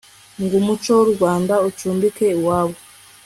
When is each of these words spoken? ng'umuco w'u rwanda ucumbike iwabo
ng'umuco 0.41 0.89
w'u 0.97 1.07
rwanda 1.13 1.53
ucumbike 1.67 2.25
iwabo 2.37 2.75